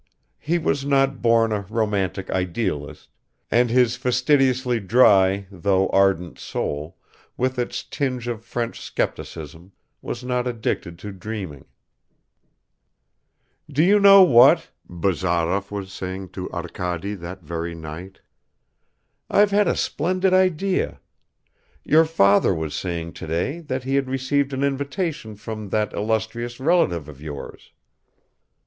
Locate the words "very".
17.43-17.75